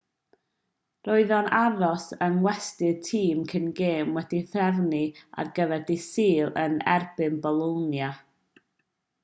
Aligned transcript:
roedd 1.07 1.33
e'n 1.39 1.49
aros 1.57 2.05
yng 2.27 2.37
ngwesty'r 2.45 2.95
tîm 3.09 3.43
cyn 3.53 3.69
gêm 3.81 4.17
wedi'i 4.17 4.47
threfnu 4.55 5.03
ar 5.43 5.51
gyfer 5.61 5.87
dydd 5.91 6.03
sul 6.09 6.51
yn 6.65 6.79
erbyn 6.97 7.37
bolonia 7.47 8.09